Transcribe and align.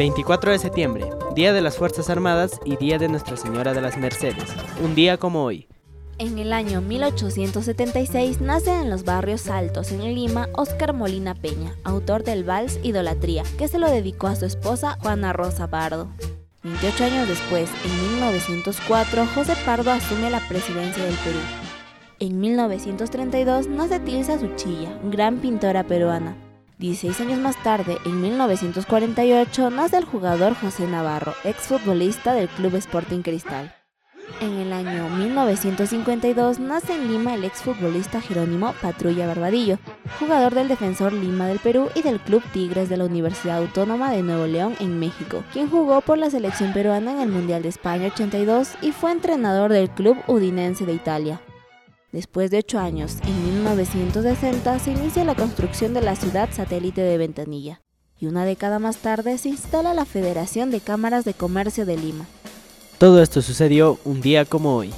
24 0.00 0.52
de 0.52 0.58
septiembre, 0.58 1.04
Día 1.34 1.52
de 1.52 1.60
las 1.60 1.76
Fuerzas 1.76 2.08
Armadas 2.08 2.58
y 2.64 2.76
Día 2.76 2.96
de 2.96 3.06
Nuestra 3.06 3.36
Señora 3.36 3.74
de 3.74 3.82
las 3.82 3.98
Mercedes. 3.98 4.46
Un 4.82 4.94
día 4.94 5.18
como 5.18 5.44
hoy. 5.44 5.68
En 6.16 6.38
el 6.38 6.54
año 6.54 6.80
1876 6.80 8.40
nace 8.40 8.72
en 8.72 8.88
los 8.88 9.04
barrios 9.04 9.48
altos 9.48 9.92
en 9.92 10.02
Lima 10.14 10.48
Óscar 10.54 10.94
Molina 10.94 11.34
Peña, 11.34 11.76
autor 11.84 12.24
del 12.24 12.44
vals 12.44 12.80
Idolatría, 12.82 13.42
que 13.58 13.68
se 13.68 13.78
lo 13.78 13.90
dedicó 13.90 14.28
a 14.28 14.36
su 14.36 14.46
esposa 14.46 14.96
Juana 15.02 15.34
Rosa 15.34 15.68
Pardo. 15.68 16.08
28 16.62 17.04
años 17.04 17.28
después, 17.28 17.68
en 17.84 18.12
1904, 18.14 19.26
José 19.34 19.52
Pardo 19.66 19.90
asume 19.90 20.30
la 20.30 20.40
presidencia 20.48 21.04
del 21.04 21.16
Perú. 21.16 21.40
En 22.20 22.40
1932 22.40 23.66
nace 23.66 24.00
Tilsa 24.00 24.38
Suchilla, 24.38 24.98
gran 25.10 25.40
pintora 25.40 25.84
peruana. 25.84 26.49
16 26.80 27.20
años 27.20 27.38
más 27.38 27.62
tarde, 27.62 27.98
en 28.06 28.22
1948, 28.22 29.68
nace 29.68 29.98
el 29.98 30.06
jugador 30.06 30.54
José 30.54 30.86
Navarro, 30.86 31.34
exfutbolista 31.44 32.32
del 32.32 32.48
Club 32.48 32.74
Sporting 32.76 33.20
Cristal. 33.20 33.74
En 34.40 34.54
el 34.54 34.72
año 34.72 35.10
1952 35.10 36.58
nace 36.58 36.94
en 36.94 37.08
Lima 37.08 37.34
el 37.34 37.44
exfutbolista 37.44 38.22
Jerónimo 38.22 38.72
Patrulla 38.80 39.26
Barbadillo, 39.26 39.78
jugador 40.18 40.54
del 40.54 40.68
Defensor 40.68 41.12
Lima 41.12 41.48
del 41.48 41.58
Perú 41.58 41.90
y 41.94 42.00
del 42.00 42.18
Club 42.18 42.42
Tigres 42.50 42.88
de 42.88 42.96
la 42.96 43.04
Universidad 43.04 43.58
Autónoma 43.58 44.10
de 44.10 44.22
Nuevo 44.22 44.46
León 44.46 44.74
en 44.80 44.98
México, 44.98 45.44
quien 45.52 45.68
jugó 45.68 46.00
por 46.00 46.16
la 46.16 46.30
selección 46.30 46.72
peruana 46.72 47.12
en 47.12 47.20
el 47.20 47.28
Mundial 47.28 47.62
de 47.62 47.68
España 47.68 48.06
82 48.06 48.76
y 48.80 48.92
fue 48.92 49.12
entrenador 49.12 49.70
del 49.70 49.90
Club 49.90 50.16
Udinense 50.28 50.86
de 50.86 50.94
Italia. 50.94 51.42
Después 52.12 52.50
de 52.50 52.58
ocho 52.58 52.80
años, 52.80 53.18
en 53.24 53.44
1960 53.44 54.80
se 54.80 54.90
inicia 54.90 55.24
la 55.24 55.36
construcción 55.36 55.94
de 55.94 56.00
la 56.00 56.16
ciudad 56.16 56.48
satélite 56.50 57.02
de 57.02 57.18
Ventanilla, 57.18 57.82
y 58.18 58.26
una 58.26 58.44
década 58.44 58.80
más 58.80 58.96
tarde 58.96 59.38
se 59.38 59.50
instala 59.50 59.94
la 59.94 60.04
Federación 60.04 60.72
de 60.72 60.80
Cámaras 60.80 61.24
de 61.24 61.34
Comercio 61.34 61.86
de 61.86 61.96
Lima. 61.96 62.26
Todo 62.98 63.22
esto 63.22 63.42
sucedió 63.42 63.98
un 64.04 64.20
día 64.20 64.44
como 64.44 64.74
hoy. 64.74 64.92